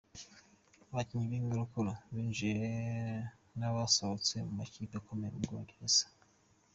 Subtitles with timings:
[0.89, 2.53] Abakinnyi b’inkorokoro binjiye
[3.57, 6.05] n’abasohotse mu makipe akomeye mu Bwongereza.